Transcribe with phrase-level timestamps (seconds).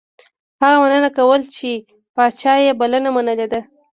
[0.61, 1.69] هغه مننه کوله چې
[2.15, 3.59] پاچا یې بلنه منلې ده.